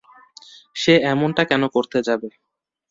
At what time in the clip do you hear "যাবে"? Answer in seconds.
2.07-2.29